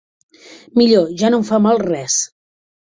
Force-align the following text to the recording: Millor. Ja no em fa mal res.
Millor. 0.81 1.13
Ja 1.23 1.31
no 1.35 1.43
em 1.43 1.47
fa 1.53 1.63
mal 1.69 1.85
res. 1.87 2.19